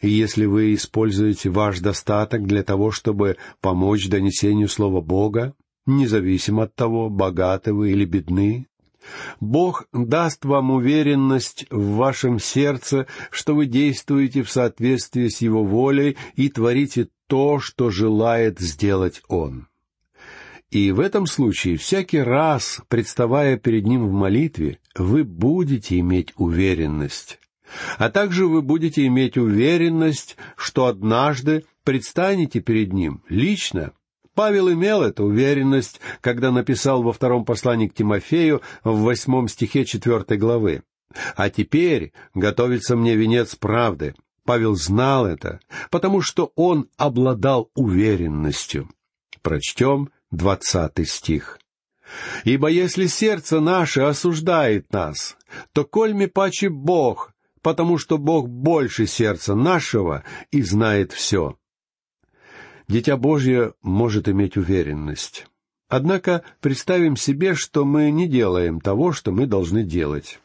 и 0.00 0.08
если 0.08 0.46
вы 0.46 0.74
используете 0.74 1.50
ваш 1.50 1.80
достаток 1.80 2.46
для 2.46 2.62
того, 2.62 2.90
чтобы 2.90 3.36
помочь 3.60 4.08
донесению 4.08 4.68
Слова 4.68 5.00
Бога, 5.00 5.54
независимо 5.86 6.64
от 6.64 6.74
того, 6.74 7.08
богаты 7.08 7.72
вы 7.72 7.92
или 7.92 8.04
бедны, 8.04 8.66
Бог 9.40 9.86
даст 9.92 10.44
вам 10.44 10.70
уверенность 10.72 11.66
в 11.70 11.94
вашем 11.94 12.38
сердце, 12.38 13.06
что 13.30 13.54
вы 13.54 13.66
действуете 13.66 14.42
в 14.42 14.50
соответствии 14.50 15.28
с 15.28 15.40
Его 15.40 15.64
волей 15.64 16.16
и 16.34 16.48
творите 16.48 17.08
то, 17.28 17.60
что 17.60 17.90
желает 17.90 18.58
сделать 18.58 19.22
Он. 19.28 19.68
И 20.70 20.90
в 20.90 20.98
этом 20.98 21.26
случае 21.26 21.76
всякий 21.76 22.18
раз, 22.18 22.80
представая 22.88 23.56
перед 23.56 23.86
Ним 23.86 24.08
в 24.08 24.12
молитве, 24.12 24.80
вы 24.96 25.22
будете 25.22 25.98
иметь 26.00 26.32
уверенность, 26.36 27.38
а 27.98 28.10
также 28.10 28.46
вы 28.46 28.62
будете 28.62 29.06
иметь 29.06 29.36
уверенность, 29.36 30.36
что 30.56 30.86
однажды 30.86 31.64
предстанете 31.84 32.60
перед 32.60 32.92
Ним 32.92 33.22
лично. 33.28 33.92
Павел 34.34 34.70
имел 34.70 35.02
эту 35.02 35.24
уверенность, 35.24 36.00
когда 36.20 36.50
написал 36.52 37.02
во 37.02 37.12
втором 37.12 37.44
послании 37.44 37.88
к 37.88 37.94
Тимофею 37.94 38.60
в 38.84 39.00
восьмом 39.00 39.48
стихе 39.48 39.84
четвертой 39.84 40.36
главы. 40.36 40.82
«А 41.34 41.48
теперь 41.48 42.12
готовится 42.34 42.96
мне 42.96 43.16
венец 43.16 43.54
правды». 43.54 44.14
Павел 44.44 44.76
знал 44.76 45.26
это, 45.26 45.58
потому 45.90 46.20
что 46.20 46.52
он 46.54 46.88
обладал 46.98 47.70
уверенностью. 47.74 48.88
Прочтем 49.42 50.10
двадцатый 50.30 51.06
стих. 51.06 51.58
«Ибо 52.44 52.68
если 52.68 53.06
сердце 53.06 53.60
наше 53.60 54.02
осуждает 54.02 54.92
нас, 54.92 55.36
то 55.72 55.84
кольми 55.84 56.26
паче 56.26 56.68
Бог, 56.68 57.32
потому 57.66 57.98
что 57.98 58.16
Бог 58.16 58.48
больше 58.48 59.08
сердца 59.08 59.56
нашего 59.56 60.22
и 60.52 60.62
знает 60.62 61.10
все. 61.10 61.58
Дитя 62.86 63.16
Божье 63.16 63.74
может 63.82 64.28
иметь 64.28 64.56
уверенность. 64.56 65.48
Однако 65.88 66.44
представим 66.60 67.16
себе, 67.16 67.56
что 67.56 67.84
мы 67.84 68.12
не 68.12 68.28
делаем 68.28 68.80
того, 68.80 69.10
что 69.10 69.32
мы 69.32 69.46
должны 69.46 69.82
делать. 69.82 70.38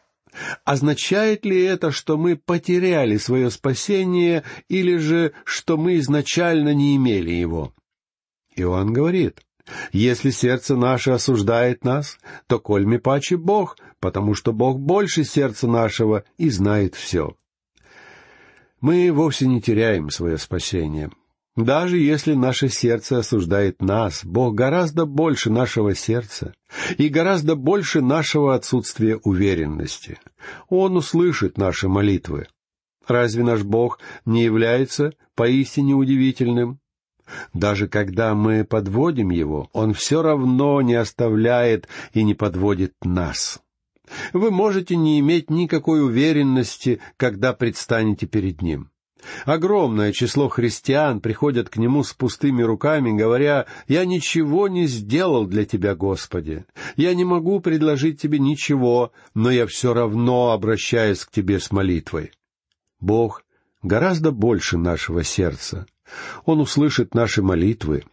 Означает 0.66 1.46
ли 1.46 1.62
это, 1.62 1.92
что 1.92 2.18
мы 2.18 2.38
потеряли 2.38 3.18
свое 3.18 3.52
спасение, 3.52 4.44
или 4.68 4.98
же, 4.98 5.34
что 5.44 5.78
мы 5.78 6.00
изначально 6.00 6.74
не 6.74 6.96
имели 6.96 7.30
его? 7.30 7.72
Иоанн 8.56 8.94
говорит, 8.94 9.42
если 9.92 10.30
сердце 10.32 10.76
наше 10.76 11.12
осуждает 11.12 11.84
нас, 11.84 12.18
то 12.48 12.60
кольми 12.60 12.98
паче 12.98 13.38
Бог, 13.38 13.78
потому 14.00 14.34
что 14.34 14.54
Бог 14.54 14.80
больше 14.80 15.24
сердца 15.24 15.68
нашего 15.68 16.24
и 16.38 16.50
знает 16.50 16.96
все. 16.96 17.36
Мы 18.82 19.12
вовсе 19.12 19.48
не 19.48 19.62
теряем 19.62 20.10
свое 20.10 20.38
спасение. 20.38 21.12
Даже 21.56 21.98
если 21.98 22.34
наше 22.34 22.70
сердце 22.70 23.20
осуждает 23.20 23.82
нас, 23.82 24.22
Бог 24.24 24.56
гораздо 24.56 25.06
больше 25.06 25.50
нашего 25.50 25.94
сердца 25.96 26.54
и 26.98 27.10
гораздо 27.10 27.56
больше 27.56 28.02
нашего 28.02 28.56
отсутствия 28.56 29.18
уверенности. 29.18 30.18
Он 30.70 30.96
услышит 30.96 31.58
наши 31.58 31.90
молитвы. 31.90 32.48
Разве 33.06 33.44
наш 33.44 33.64
Бог 33.64 34.00
не 34.26 34.44
является 34.44 35.12
поистине 35.36 35.94
удивительным? 35.94 36.81
Даже 37.54 37.88
когда 37.88 38.34
мы 38.34 38.64
подводим 38.64 39.30
его, 39.30 39.70
он 39.74 39.94
все 39.94 40.22
равно 40.22 40.82
не 40.82 40.96
оставляет 40.96 41.88
и 42.14 42.24
не 42.24 42.34
подводит 42.34 42.94
нас. 43.04 43.62
Вы 44.34 44.52
можете 44.52 44.96
не 44.96 45.20
иметь 45.20 45.50
никакой 45.50 46.04
уверенности, 46.04 47.00
когда 47.18 47.54
предстанете 47.54 48.26
перед 48.28 48.62
ним. 48.62 48.90
Огромное 49.46 50.12
число 50.12 50.50
христиан 50.50 51.22
приходят 51.22 51.70
к 51.70 51.78
нему 51.78 52.04
с 52.04 52.14
пустыми 52.14 52.64
руками, 52.64 53.16
говоря, 53.16 53.68
«Я 53.88 54.06
ничего 54.06 54.68
не 54.68 54.88
сделал 54.88 55.46
для 55.46 55.66
тебя, 55.66 55.96
Господи. 55.96 56.66
Я 56.96 57.14
не 57.14 57.24
могу 57.24 57.60
предложить 57.60 58.20
тебе 58.20 58.40
ничего, 58.40 59.12
но 59.34 59.52
я 59.52 59.68
все 59.68 59.94
равно 59.94 60.52
обращаюсь 60.52 61.24
к 61.24 61.32
тебе 61.32 61.60
с 61.60 61.72
молитвой». 61.72 62.32
Бог 63.00 63.44
гораздо 63.84 64.32
больше 64.32 64.78
нашего 64.78 65.24
сердца. 65.24 65.86
Он 66.46 66.60
услышит 66.60 67.14
наши 67.14 67.42
молитвы 67.42 68.04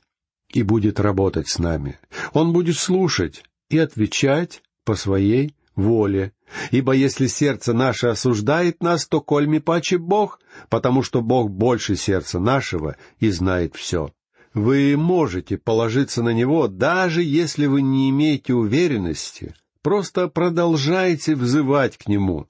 и 0.53 0.63
будет 0.63 1.01
работать 1.01 1.49
с 1.49 1.59
нами. 1.59 1.99
Он 2.33 2.53
будет 2.53 2.77
слушать 2.77 3.45
и 3.71 3.79
отвечать 3.79 4.63
по 4.85 4.95
своей 4.95 5.55
воле. 5.77 6.33
Ибо 6.71 6.93
если 6.93 7.27
сердце 7.27 7.73
наше 7.73 8.09
осуждает 8.09 8.83
нас, 8.83 9.07
то 9.07 9.21
кольми 9.21 9.59
паче 9.59 9.99
Бог, 9.99 10.41
потому 10.69 11.03
что 11.03 11.21
Бог 11.21 11.51
больше 11.51 11.97
сердца 11.97 12.39
нашего 12.39 12.97
и 13.21 13.31
знает 13.31 13.77
все. 13.77 14.13
Вы 14.55 14.97
можете 14.97 15.59
положиться 15.59 16.23
на 16.23 16.31
Него, 16.31 16.69
даже 16.69 17.23
если 17.23 17.67
вы 17.67 17.83
не 17.83 18.11
имеете 18.11 18.55
уверенности. 18.55 19.55
Просто 19.83 20.29
продолжайте 20.29 21.35
взывать 21.35 21.97
к 21.99 22.09
Нему. 22.09 22.47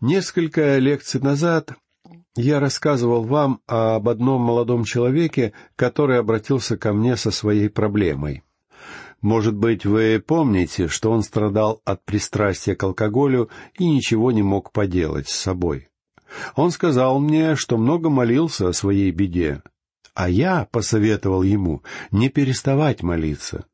Несколько 0.00 0.78
лекций 0.78 1.20
назад 1.20 1.74
я 2.36 2.60
рассказывал 2.60 3.24
вам 3.24 3.60
об 3.66 4.08
одном 4.08 4.42
молодом 4.42 4.84
человеке, 4.84 5.52
который 5.74 6.18
обратился 6.18 6.76
ко 6.76 6.92
мне 6.92 7.16
со 7.16 7.30
своей 7.30 7.68
проблемой. 7.68 8.42
Может 9.22 9.56
быть, 9.56 9.86
вы 9.86 10.22
помните, 10.24 10.88
что 10.88 11.10
он 11.10 11.22
страдал 11.22 11.80
от 11.84 12.04
пристрастия 12.04 12.76
к 12.76 12.82
алкоголю 12.84 13.48
и 13.78 13.88
ничего 13.88 14.30
не 14.30 14.42
мог 14.42 14.72
поделать 14.72 15.28
с 15.28 15.34
собой. 15.34 15.88
Он 16.54 16.70
сказал 16.70 17.18
мне, 17.18 17.56
что 17.56 17.78
много 17.78 18.10
молился 18.10 18.68
о 18.68 18.72
своей 18.74 19.10
беде, 19.10 19.62
а 20.14 20.28
я 20.28 20.68
посоветовал 20.70 21.42
ему 21.42 21.82
не 22.10 22.28
переставать 22.28 23.02
молиться. 23.02 23.64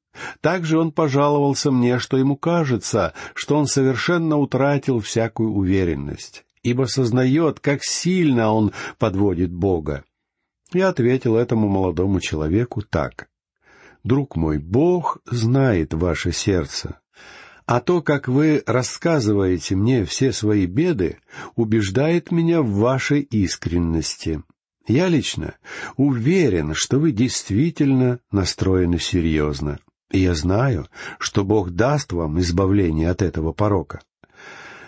Также 0.40 0.78
он 0.78 0.92
пожаловался 0.92 1.70
мне, 1.70 1.98
что 1.98 2.18
ему 2.18 2.36
кажется, 2.36 3.14
что 3.34 3.56
он 3.56 3.66
совершенно 3.66 4.38
утратил 4.38 5.00
всякую 5.00 5.52
уверенность, 5.52 6.44
ибо 6.62 6.84
сознает, 6.84 7.60
как 7.60 7.84
сильно 7.84 8.52
он 8.52 8.72
подводит 8.98 9.52
Бога. 9.52 10.04
Я 10.72 10.88
ответил 10.88 11.36
этому 11.36 11.68
молодому 11.68 12.20
человеку 12.20 12.82
так. 12.82 13.28
«Друг 14.04 14.36
мой, 14.36 14.58
Бог 14.58 15.18
знает 15.30 15.94
ваше 15.94 16.32
сердце, 16.32 17.00
а 17.66 17.80
то, 17.80 18.02
как 18.02 18.26
вы 18.26 18.62
рассказываете 18.66 19.76
мне 19.76 20.04
все 20.04 20.32
свои 20.32 20.66
беды, 20.66 21.18
убеждает 21.54 22.32
меня 22.32 22.62
в 22.62 22.70
вашей 22.70 23.20
искренности. 23.20 24.42
Я 24.88 25.06
лично 25.06 25.54
уверен, 25.96 26.74
что 26.74 26.98
вы 26.98 27.12
действительно 27.12 28.18
настроены 28.32 28.98
серьезно. 28.98 29.78
И 30.10 30.18
я 30.18 30.34
знаю, 30.34 30.88
что 31.18 31.44
Бог 31.44 31.70
даст 31.70 32.12
вам 32.12 32.40
избавление 32.40 33.08
от 33.08 33.22
этого 33.22 33.52
порока. 33.52 34.00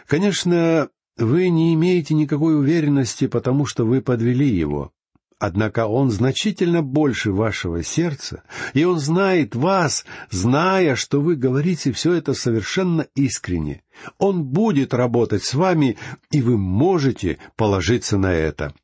Конечно, 0.06 0.88
вы 1.16 1.48
не 1.48 1.74
имеете 1.74 2.14
никакой 2.14 2.58
уверенности, 2.58 3.26
потому 3.26 3.66
что 3.66 3.84
вы 3.84 4.00
подвели 4.00 4.48
его. 4.48 4.92
Однако 5.38 5.86
он 5.86 6.10
значительно 6.10 6.82
больше 6.82 7.32
вашего 7.32 7.82
сердца, 7.82 8.44
и 8.72 8.84
он 8.84 8.98
знает 8.98 9.54
вас, 9.54 10.06
зная, 10.30 10.96
что 10.96 11.20
вы 11.20 11.36
говорите 11.36 11.92
все 11.92 12.14
это 12.14 12.34
совершенно 12.34 13.06
искренне. 13.14 13.82
Он 14.18 14.44
будет 14.44 14.94
работать 14.94 15.42
с 15.42 15.54
вами, 15.54 15.98
и 16.30 16.40
вы 16.40 16.56
можете 16.56 17.38
положиться 17.56 18.16
на 18.16 18.32
это. 18.32 18.74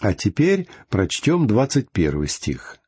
А 0.00 0.14
теперь 0.14 0.66
прочтем 0.88 1.46
двадцать 1.46 1.90
первый 1.90 2.28
стих. 2.28 2.78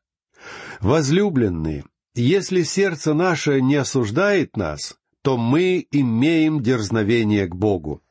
«Возлюбленные, 0.79 1.85
если 2.15 2.63
сердце 2.63 3.13
наше 3.13 3.61
не 3.61 3.75
осуждает 3.75 4.57
нас, 4.57 4.97
то 5.21 5.37
мы 5.37 5.85
имеем 5.91 6.61
дерзновение 6.61 7.47
к 7.47 7.55
Богу. 7.55 8.01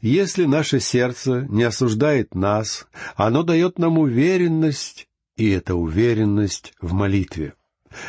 Если 0.00 0.44
наше 0.44 0.78
сердце 0.78 1.46
не 1.48 1.64
осуждает 1.64 2.34
нас, 2.34 2.86
оно 3.16 3.42
дает 3.42 3.78
нам 3.78 3.98
уверенность, 3.98 5.08
и 5.36 5.48
это 5.50 5.74
уверенность 5.74 6.72
в 6.80 6.92
молитве. 6.92 7.54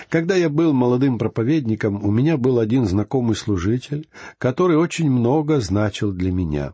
Когда 0.10 0.36
я 0.36 0.50
был 0.50 0.74
молодым 0.74 1.17
проповедником, 1.17 2.03
у 2.03 2.12
меня 2.12 2.38
был 2.38 2.60
один 2.60 2.86
знакомый 2.86 3.36
служитель, 3.36 4.08
который 4.38 4.77
очень 4.77 5.10
много 5.10 5.62
значил 5.62 6.12
для 6.12 6.31
меня. 6.31 6.74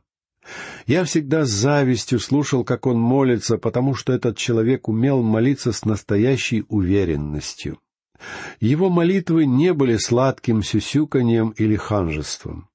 Я 0.85 1.05
всегда 1.05 1.45
с 1.45 1.49
завистью 1.49 2.19
слушал, 2.19 2.63
как 2.63 2.85
он 2.85 2.99
молится, 2.99 3.57
потому 3.57 3.95
что 3.95 4.11
этот 4.11 4.37
человек 4.37 4.89
умел 4.89 5.21
молиться 5.21 5.71
с 5.71 5.85
настоящей 5.85 6.65
уверенностью. 6.67 7.79
Его 8.59 8.89
молитвы 8.89 9.45
не 9.45 9.73
были 9.73 9.97
сладким 9.97 10.61
сюсюканьем 10.61 11.49
или 11.51 11.75
ханжеством. 11.75 12.69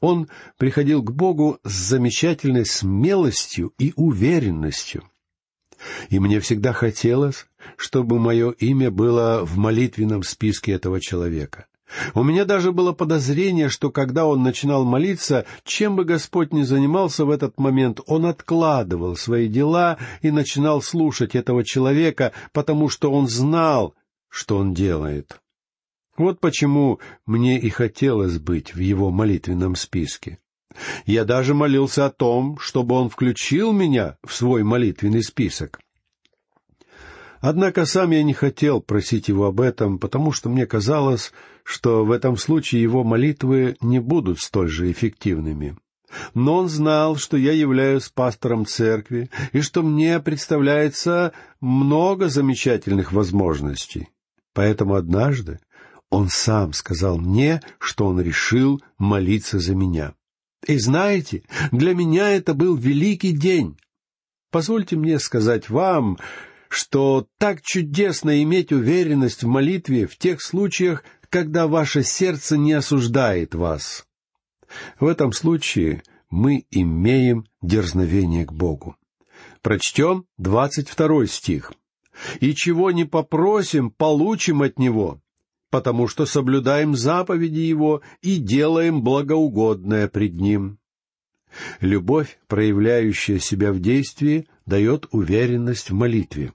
Он 0.00 0.28
приходил 0.58 1.02
к 1.02 1.12
Богу 1.12 1.58
с 1.64 1.72
замечательной 1.72 2.66
смелостью 2.66 3.72
и 3.78 3.92
уверенностью. 3.96 5.04
И 6.08 6.18
мне 6.18 6.40
всегда 6.40 6.72
хотелось, 6.72 7.46
чтобы 7.76 8.18
мое 8.18 8.50
имя 8.52 8.90
было 8.90 9.44
в 9.44 9.56
молитвенном 9.56 10.22
списке 10.22 10.72
этого 10.72 11.00
человека. 11.00 11.66
У 12.14 12.24
меня 12.24 12.44
даже 12.44 12.72
было 12.72 12.92
подозрение, 12.92 13.68
что 13.68 13.90
когда 13.90 14.26
он 14.26 14.42
начинал 14.42 14.84
молиться, 14.84 15.46
чем 15.64 15.94
бы 15.94 16.04
Господь 16.04 16.52
ни 16.52 16.62
занимался 16.62 17.24
в 17.24 17.30
этот 17.30 17.58
момент, 17.60 18.00
он 18.06 18.26
откладывал 18.26 19.16
свои 19.16 19.48
дела 19.48 19.96
и 20.20 20.30
начинал 20.32 20.82
слушать 20.82 21.36
этого 21.36 21.64
человека, 21.64 22.32
потому 22.52 22.88
что 22.88 23.12
он 23.12 23.28
знал, 23.28 23.94
что 24.28 24.56
он 24.56 24.74
делает. 24.74 25.40
Вот 26.18 26.40
почему 26.40 27.00
мне 27.26 27.58
и 27.58 27.68
хотелось 27.68 28.38
быть 28.38 28.74
в 28.74 28.78
его 28.78 29.10
молитвенном 29.10 29.76
списке. 29.76 30.38
Я 31.06 31.24
даже 31.24 31.54
молился 31.54 32.06
о 32.06 32.10
том, 32.10 32.58
чтобы 32.58 32.94
он 32.94 33.08
включил 33.08 33.72
меня 33.72 34.18
в 34.22 34.32
свой 34.34 34.62
молитвенный 34.62 35.22
список. 35.22 35.80
Однако 37.40 37.84
сам 37.86 38.10
я 38.10 38.22
не 38.22 38.34
хотел 38.34 38.80
просить 38.80 39.28
его 39.28 39.46
об 39.46 39.60
этом, 39.60 39.98
потому 39.98 40.32
что 40.32 40.48
мне 40.48 40.66
казалось, 40.66 41.32
что 41.64 42.04
в 42.04 42.10
этом 42.10 42.36
случае 42.36 42.82
его 42.82 43.04
молитвы 43.04 43.76
не 43.80 44.00
будут 44.00 44.40
столь 44.40 44.68
же 44.68 44.90
эффективными. 44.90 45.76
Но 46.34 46.56
он 46.56 46.68
знал, 46.68 47.16
что 47.16 47.36
я 47.36 47.52
являюсь 47.52 48.08
пастором 48.08 48.64
церкви 48.64 49.30
и 49.52 49.60
что 49.60 49.82
мне 49.82 50.20
представляется 50.20 51.32
много 51.60 52.28
замечательных 52.28 53.12
возможностей. 53.12 54.08
Поэтому 54.54 54.94
однажды 54.94 55.58
он 56.10 56.28
сам 56.28 56.72
сказал 56.72 57.18
мне, 57.18 57.60
что 57.78 58.06
он 58.06 58.20
решил 58.20 58.82
молиться 58.98 59.58
за 59.58 59.74
меня. 59.74 60.14
И 60.66 60.78
знаете, 60.78 61.42
для 61.72 61.94
меня 61.94 62.30
это 62.30 62.54
был 62.54 62.76
великий 62.76 63.32
день. 63.32 63.78
Позвольте 64.50 64.96
мне 64.96 65.18
сказать 65.18 65.68
вам, 65.68 66.18
что 66.68 67.26
так 67.38 67.62
чудесно 67.62 68.42
иметь 68.42 68.72
уверенность 68.72 69.42
в 69.42 69.46
молитве 69.46 70.06
в 70.06 70.16
тех 70.16 70.42
случаях, 70.42 71.04
когда 71.28 71.66
ваше 71.66 72.02
сердце 72.02 72.56
не 72.56 72.72
осуждает 72.72 73.54
вас. 73.54 74.06
В 74.98 75.06
этом 75.06 75.32
случае 75.32 76.02
мы 76.30 76.66
имеем 76.70 77.46
дерзновение 77.62 78.44
к 78.44 78.52
Богу. 78.52 78.96
Прочтем 79.62 80.26
двадцать 80.38 80.88
второй 80.88 81.28
стих. 81.28 81.72
«И 82.40 82.54
чего 82.54 82.90
не 82.90 83.04
попросим, 83.04 83.90
получим 83.90 84.62
от 84.62 84.78
Него, 84.78 85.20
потому 85.70 86.08
что 86.08 86.26
соблюдаем 86.26 86.94
заповеди 86.94 87.60
Его 87.60 88.02
и 88.22 88.36
делаем 88.36 89.02
благоугодное 89.02 90.08
пред 90.08 90.34
Ним. 90.34 90.78
Любовь, 91.80 92.38
проявляющая 92.48 93.38
себя 93.38 93.72
в 93.72 93.80
действии, 93.80 94.46
дает 94.66 95.06
уверенность 95.10 95.90
в 95.90 95.94
молитве. 95.94 96.52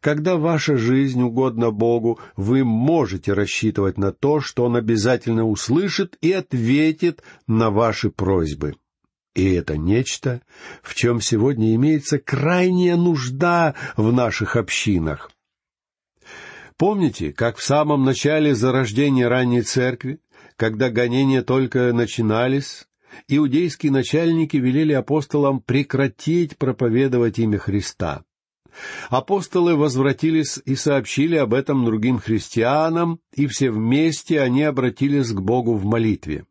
Когда 0.00 0.36
ваша 0.36 0.76
жизнь 0.76 1.22
угодна 1.22 1.70
Богу, 1.70 2.18
вы 2.34 2.64
можете 2.64 3.34
рассчитывать 3.34 3.98
на 3.98 4.10
то, 4.10 4.40
что 4.40 4.64
Он 4.64 4.76
обязательно 4.76 5.46
услышит 5.46 6.16
и 6.20 6.32
ответит 6.32 7.22
на 7.46 7.70
ваши 7.70 8.10
просьбы. 8.10 8.74
И 9.34 9.52
это 9.52 9.76
нечто, 9.76 10.40
в 10.82 10.94
чем 10.94 11.20
сегодня 11.20 11.74
имеется 11.74 12.18
крайняя 12.18 12.96
нужда 12.96 13.74
в 13.96 14.10
наших 14.12 14.56
общинах. 14.56 15.30
Помните, 16.78 17.32
как 17.32 17.56
в 17.56 17.62
самом 17.62 18.04
начале 18.04 18.54
зарождения 18.54 19.28
ранней 19.28 19.62
церкви, 19.62 20.20
когда 20.56 20.90
гонения 20.90 21.42
только 21.42 21.92
начинались, 21.94 22.86
иудейские 23.28 23.92
начальники 23.92 24.58
велели 24.58 24.92
апостолам 24.92 25.60
прекратить 25.60 26.58
проповедовать 26.58 27.38
имя 27.38 27.58
Христа. 27.58 28.24
Апостолы 29.08 29.74
возвратились 29.74 30.60
и 30.66 30.74
сообщили 30.74 31.36
об 31.36 31.54
этом 31.54 31.86
другим 31.86 32.18
христианам, 32.18 33.20
и 33.34 33.46
все 33.46 33.70
вместе 33.70 34.40
они 34.40 34.64
обратились 34.64 35.30
к 35.30 35.40
Богу 35.40 35.74
в 35.74 35.86
молитве. 35.86 36.44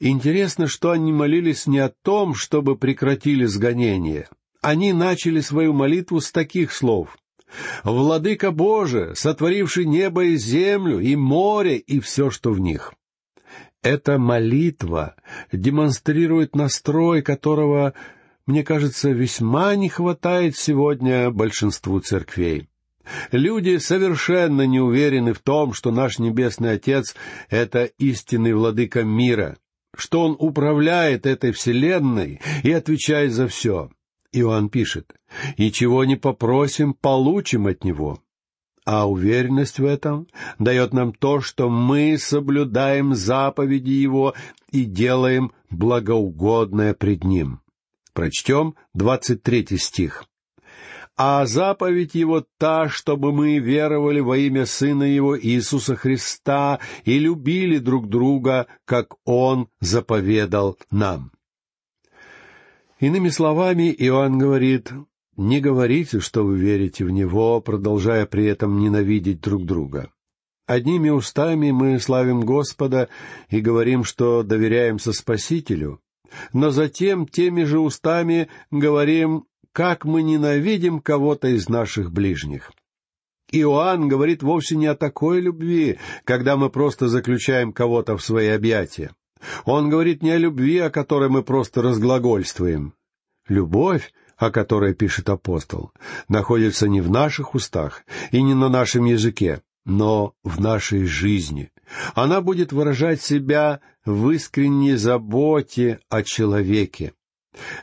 Интересно, 0.00 0.66
что 0.66 0.90
они 0.90 1.12
молились 1.12 1.68
не 1.68 1.78
о 1.78 1.90
том, 1.90 2.34
чтобы 2.34 2.76
прекратили 2.76 3.44
сгонение. 3.44 4.28
Они 4.60 4.92
начали 4.92 5.40
свою 5.40 5.72
молитву 5.72 6.20
с 6.20 6.32
таких 6.32 6.72
слов. 6.72 7.16
Владыка 7.84 8.50
Боже, 8.50 9.12
сотворивший 9.14 9.84
небо 9.84 10.24
и 10.24 10.36
землю, 10.36 10.98
и 10.98 11.16
море, 11.16 11.76
и 11.76 12.00
все, 12.00 12.30
что 12.30 12.52
в 12.52 12.60
них. 12.60 12.94
Эта 13.82 14.18
молитва 14.18 15.16
демонстрирует 15.50 16.54
настрой, 16.54 17.22
которого, 17.22 17.94
мне 18.46 18.62
кажется, 18.62 19.10
весьма 19.10 19.74
не 19.74 19.88
хватает 19.88 20.56
сегодня 20.56 21.30
большинству 21.30 21.98
церквей. 22.00 22.68
Люди 23.32 23.78
совершенно 23.78 24.64
не 24.66 24.80
уверены 24.80 25.32
в 25.32 25.40
том, 25.40 25.72
что 25.72 25.90
наш 25.90 26.20
Небесный 26.20 26.72
Отец— 26.72 27.16
это 27.50 27.84
истинный 27.98 28.52
владыка 28.52 29.02
мира, 29.02 29.56
что 29.96 30.22
Он 30.22 30.36
управляет 30.38 31.26
этой 31.26 31.50
вселенной 31.50 32.40
и 32.62 32.70
отвечает 32.70 33.32
за 33.32 33.48
все. 33.48 33.90
Иоанн 34.32 34.68
пишет, 34.68 35.14
«И 35.56 35.70
чего 35.70 36.04
не 36.04 36.16
попросим, 36.16 36.94
получим 36.94 37.66
от 37.66 37.84
Него». 37.84 38.20
А 38.84 39.08
уверенность 39.08 39.78
в 39.78 39.84
этом 39.84 40.26
дает 40.58 40.92
нам 40.92 41.12
то, 41.12 41.40
что 41.40 41.70
мы 41.70 42.18
соблюдаем 42.18 43.14
заповеди 43.14 43.90
Его 43.90 44.34
и 44.72 44.84
делаем 44.84 45.52
благоугодное 45.70 46.92
пред 46.92 47.22
Ним. 47.22 47.60
Прочтем 48.12 48.74
двадцать 48.92 49.42
третий 49.42 49.78
стих. 49.78 50.24
«А 51.16 51.46
заповедь 51.46 52.14
Его 52.14 52.44
та, 52.58 52.88
чтобы 52.88 53.32
мы 53.32 53.58
веровали 53.58 54.20
во 54.20 54.36
имя 54.36 54.66
Сына 54.66 55.04
Его 55.04 55.38
Иисуса 55.38 55.94
Христа 55.94 56.80
и 57.04 57.18
любили 57.18 57.78
друг 57.78 58.08
друга, 58.08 58.66
как 58.84 59.14
Он 59.24 59.68
заповедал 59.80 60.78
нам». 60.90 61.30
Иными 63.02 63.30
словами, 63.30 63.92
Иоанн 63.98 64.38
говорит, 64.38 64.92
не 65.36 65.60
говорите, 65.60 66.20
что 66.20 66.44
вы 66.44 66.56
верите 66.56 67.04
в 67.04 67.10
Него, 67.10 67.60
продолжая 67.60 68.26
при 68.26 68.44
этом 68.44 68.78
ненавидеть 68.78 69.40
друг 69.40 69.64
друга. 69.64 70.12
Одними 70.68 71.10
устами 71.10 71.72
мы 71.72 71.98
славим 71.98 72.42
Господа 72.42 73.08
и 73.50 73.60
говорим, 73.60 74.04
что 74.04 74.44
доверяемся 74.44 75.12
Спасителю, 75.12 75.98
но 76.52 76.70
затем 76.70 77.26
теми 77.26 77.64
же 77.64 77.80
устами 77.80 78.48
говорим, 78.70 79.46
как 79.72 80.04
мы 80.04 80.22
ненавидим 80.22 81.00
кого-то 81.00 81.48
из 81.48 81.68
наших 81.68 82.12
ближних. 82.12 82.70
Иоанн 83.50 84.06
говорит 84.06 84.44
вовсе 84.44 84.76
не 84.76 84.86
о 84.86 84.94
такой 84.94 85.40
любви, 85.40 85.98
когда 86.22 86.56
мы 86.56 86.70
просто 86.70 87.08
заключаем 87.08 87.72
кого-то 87.72 88.16
в 88.16 88.22
свои 88.22 88.46
объятия. 88.46 89.10
Он 89.64 89.88
говорит 89.88 90.22
не 90.22 90.30
о 90.30 90.38
любви, 90.38 90.78
о 90.78 90.90
которой 90.90 91.28
мы 91.28 91.42
просто 91.42 91.82
разглагольствуем. 91.82 92.94
Любовь, 93.48 94.12
о 94.36 94.50
которой 94.50 94.94
пишет 94.94 95.28
апостол, 95.28 95.92
находится 96.28 96.88
не 96.88 97.00
в 97.00 97.10
наших 97.10 97.54
устах 97.54 98.04
и 98.30 98.42
не 98.42 98.54
на 98.54 98.68
нашем 98.68 99.04
языке, 99.04 99.62
но 99.84 100.34
в 100.44 100.60
нашей 100.60 101.04
жизни. 101.04 101.70
Она 102.14 102.40
будет 102.40 102.72
выражать 102.72 103.20
себя 103.20 103.80
в 104.04 104.30
искренней 104.30 104.94
заботе 104.94 106.00
о 106.08 106.22
человеке. 106.22 107.12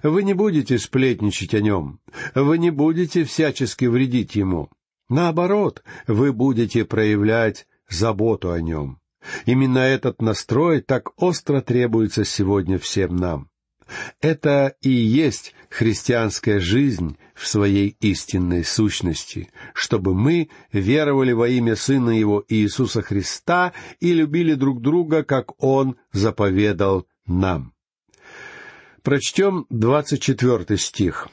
Вы 0.01 0.23
не 0.23 0.33
будете 0.33 0.79
сплетничать 0.79 1.53
о 1.53 1.61
нем, 1.61 1.99
вы 2.33 2.57
не 2.57 2.71
будете 2.71 3.23
всячески 3.23 3.85
вредить 3.85 4.35
ему. 4.35 4.69
Наоборот, 5.09 5.83
вы 6.07 6.33
будете 6.33 6.85
проявлять 6.85 7.67
заботу 7.87 8.51
о 8.51 8.61
нем. 8.61 8.98
Именно 9.45 9.79
этот 9.79 10.21
настрой 10.21 10.81
так 10.81 11.11
остро 11.21 11.61
требуется 11.61 12.23
сегодня 12.23 12.79
всем 12.79 13.15
нам. 13.15 13.49
Это 14.21 14.75
и 14.81 14.89
есть 14.89 15.55
христианская 15.69 16.59
жизнь 16.59 17.17
в 17.33 17.47
своей 17.47 17.95
истинной 17.99 18.63
сущности, 18.63 19.49
чтобы 19.73 20.13
мы 20.13 20.49
веровали 20.71 21.31
во 21.31 21.47
имя 21.47 21.75
Сына 21.75 22.11
Его 22.11 22.43
Иисуса 22.47 23.01
Христа 23.01 23.73
и 23.99 24.13
любили 24.13 24.53
друг 24.53 24.81
друга, 24.81 25.23
как 25.23 25.61
Он 25.63 25.95
заповедал 26.11 27.07
нам. 27.25 27.73
Прочтем 29.01 29.65
двадцать 29.69 30.21
четвертый 30.21 30.77
стих. 30.77 31.29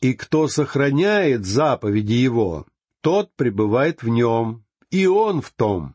«И 0.00 0.14
кто 0.14 0.48
сохраняет 0.48 1.44
заповеди 1.44 2.14
Его, 2.14 2.66
тот 3.00 3.34
пребывает 3.34 4.02
в 4.02 4.08
Нем, 4.08 4.64
и 4.90 5.06
Он 5.06 5.40
в 5.40 5.50
том. 5.50 5.94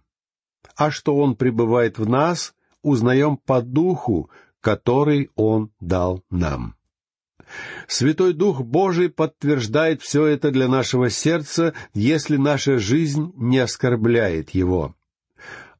А 0.78 0.92
что 0.92 1.18
Он 1.18 1.36
пребывает 1.36 1.98
в 1.98 2.08
нас, 2.08 2.54
узнаем 2.82 3.38
по 3.38 3.62
Духу, 3.62 4.30
который 4.62 5.30
Он 5.36 5.72
дал 5.80 6.24
нам». 6.30 6.76
Святой 7.88 8.34
Дух 8.34 8.62
Божий 8.62 9.10
подтверждает 9.10 10.02
все 10.02 10.26
это 10.26 10.52
для 10.52 10.68
нашего 10.68 11.10
сердца, 11.10 11.74
если 11.94 12.36
наша 12.38 12.78
жизнь 12.78 13.32
не 13.36 13.60
оскорбляет 13.60 14.50
Его. 14.52 14.96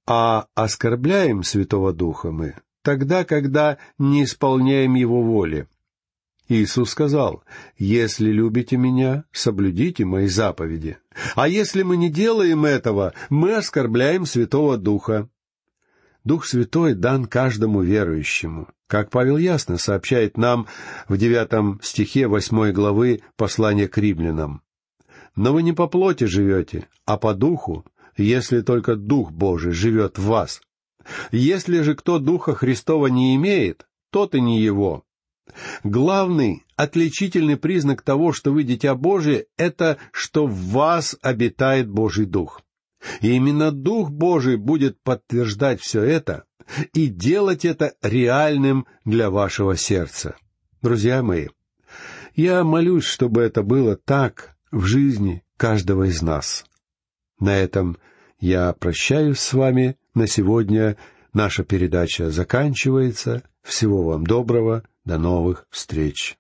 А 0.06 0.48
оскорбляем 0.56 1.44
Святого 1.44 1.92
Духа 1.92 2.32
мы 2.32 2.56
тогда, 2.82 3.26
когда 3.26 3.78
не 3.98 4.24
исполняем 4.24 4.96
Его 4.96 5.22
воли. 5.22 5.68
Иисус 6.50 6.92
сказал, 6.92 7.44
«Если 7.78 8.30
любите 8.30 8.78
Меня, 8.78 9.26
соблюдите 9.32 10.06
Мои 10.06 10.28
заповеди. 10.28 10.98
А 11.36 11.48
если 11.48 11.84
мы 11.84 11.98
не 11.98 12.10
делаем 12.10 12.66
этого, 12.66 13.14
мы 13.30 13.56
оскорбляем 13.56 14.26
Святого 14.26 14.78
Духа». 14.78 15.30
Дух 16.24 16.46
Святой 16.46 16.94
дан 16.94 17.26
каждому 17.26 17.82
верующему, 17.82 18.68
как 18.88 19.10
Павел 19.10 19.38
ясно 19.38 19.78
сообщает 19.78 20.38
нам 20.38 20.68
в 21.08 21.18
девятом 21.18 21.80
стихе 21.84 22.28
восьмой 22.28 22.72
главы 22.72 23.22
послания 23.36 23.88
к 23.88 23.98
римлянам. 23.98 24.62
«Но 25.36 25.54
вы 25.54 25.64
не 25.64 25.74
по 25.74 25.88
плоти 25.88 26.24
живете, 26.24 26.88
а 27.06 27.18
по 27.18 27.34
духу, 27.34 27.86
если 28.16 28.62
только 28.62 28.96
Дух 28.96 29.32
Божий 29.32 29.74
живет 29.74 30.18
в 30.18 30.26
вас. 30.26 30.62
Если 31.32 31.82
же 31.82 31.96
кто 31.96 32.20
Духа 32.20 32.56
Христова 32.56 33.08
не 33.08 33.36
имеет, 33.36 33.86
тот 34.12 34.34
и 34.34 34.42
не 34.42 34.62
его». 34.62 35.07
Главный, 35.84 36.66
отличительный 36.76 37.58
признак 37.58 38.02
того, 38.02 38.34
что 38.34 38.52
вы 38.52 38.64
дитя 38.64 38.96
Божие, 38.96 39.46
это 39.58 39.98
что 40.12 40.46
в 40.46 40.56
вас 40.70 41.18
обитает 41.22 41.90
Божий 41.90 42.26
Дух. 42.26 42.62
И 43.22 43.32
именно 43.32 43.72
Дух 43.72 44.10
Божий 44.10 44.58
будет 44.58 45.02
подтверждать 45.02 45.82
все 45.82 46.02
это 46.04 46.44
и 46.94 47.08
делать 47.08 47.66
это 47.66 47.94
реальным 48.02 48.86
для 49.06 49.30
вашего 49.30 49.78
сердца. 49.78 50.36
Друзья 50.82 51.24
мои, 51.24 51.48
я 52.36 52.64
молюсь, 52.64 53.06
чтобы 53.06 53.42
это 53.42 53.64
было 53.64 53.96
так 53.96 54.56
в 54.72 54.84
жизни 54.86 55.44
каждого 55.58 56.04
из 56.04 56.22
нас. 56.22 56.66
На 57.40 57.56
этом 57.56 57.98
я 58.40 58.74
прощаюсь 58.74 59.40
с 59.40 59.54
вами 59.54 59.98
на 60.14 60.28
сегодня. 60.28 60.98
Наша 61.34 61.64
передача 61.64 62.30
заканчивается. 62.30 63.44
Всего 63.64 64.04
вам 64.04 64.26
доброго. 64.26 64.84
До 65.08 65.18
новых 65.18 65.68
встреч. 65.70 66.36